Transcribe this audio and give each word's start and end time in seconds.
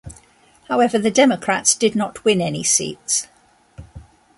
However, 0.67 0.97
the 0.97 1.11
Democrats 1.11 1.75
did 1.75 1.95
not 1.95 2.25
win 2.25 2.41
any 2.41 2.63
seats. 2.63 3.27